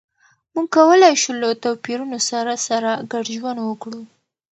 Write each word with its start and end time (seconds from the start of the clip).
موږ 0.53 0.67
کولای 0.75 1.13
شو 1.21 1.31
له 1.41 1.49
توپیرونو 1.63 2.17
سره 2.29 2.53
سره 2.67 2.91
ګډ 3.11 3.25
ژوند 3.35 3.59
وکړو. 3.63 4.01